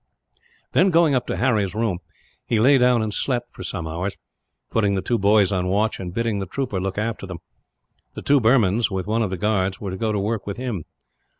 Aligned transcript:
Then, 0.71 0.89
going 0.89 1.13
up 1.13 1.27
to 1.27 1.35
Harry's 1.37 1.75
room, 1.75 1.99
he 2.47 2.57
lay 2.59 2.79
down 2.79 3.03
and 3.03 3.13
slept 3.13 3.53
for 3.53 3.61
some 3.61 3.87
hours; 3.87 4.17
putting 4.71 4.95
the 4.95 5.01
two 5.03 5.19
boys 5.19 5.51
on 5.51 5.67
watch, 5.67 5.99
and 5.99 6.11
bidding 6.11 6.39
the 6.39 6.47
trooper 6.47 6.81
look 6.81 6.97
after 6.97 7.27
them. 7.27 7.37
The 8.15 8.23
two 8.23 8.41
Burmans, 8.41 8.89
with 8.89 9.05
one 9.05 9.21
of 9.21 9.29
the 9.29 9.37
guards, 9.37 9.79
were 9.79 9.91
to 9.91 9.97
go 9.97 10.11
to 10.11 10.17
work 10.19 10.47
with 10.47 10.57
him. 10.57 10.85